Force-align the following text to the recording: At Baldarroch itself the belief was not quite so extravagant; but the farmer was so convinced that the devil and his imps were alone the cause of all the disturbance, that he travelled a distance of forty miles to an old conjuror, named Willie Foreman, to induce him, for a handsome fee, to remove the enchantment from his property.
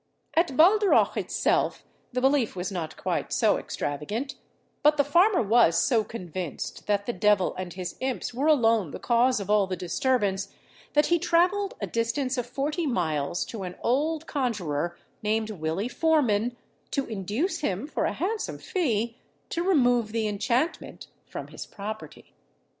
At 0.33 0.57
Baldarroch 0.57 1.15
itself 1.15 1.83
the 2.11 2.21
belief 2.21 2.55
was 2.55 2.71
not 2.71 2.97
quite 2.97 3.31
so 3.31 3.59
extravagant; 3.59 4.33
but 4.81 4.97
the 4.97 5.03
farmer 5.03 5.43
was 5.43 5.77
so 5.77 6.03
convinced 6.03 6.87
that 6.87 7.05
the 7.05 7.13
devil 7.13 7.53
and 7.55 7.71
his 7.73 7.97
imps 7.99 8.33
were 8.33 8.47
alone 8.47 8.89
the 8.89 8.99
cause 8.99 9.39
of 9.39 9.51
all 9.51 9.67
the 9.67 9.75
disturbance, 9.77 10.51
that 10.93 11.05
he 11.05 11.19
travelled 11.19 11.75
a 11.79 11.85
distance 11.85 12.35
of 12.39 12.47
forty 12.47 12.87
miles 12.87 13.45
to 13.45 13.61
an 13.61 13.75
old 13.83 14.25
conjuror, 14.25 14.97
named 15.21 15.51
Willie 15.51 15.87
Foreman, 15.87 16.57
to 16.89 17.05
induce 17.05 17.59
him, 17.59 17.85
for 17.85 18.05
a 18.05 18.13
handsome 18.13 18.57
fee, 18.57 19.19
to 19.49 19.61
remove 19.61 20.13
the 20.13 20.27
enchantment 20.27 21.09
from 21.27 21.49
his 21.49 21.67
property. 21.67 22.33